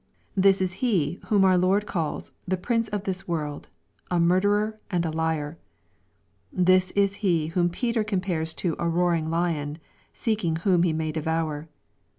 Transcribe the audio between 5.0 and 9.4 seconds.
a "liar." This is he whom Peter compares to a" roaring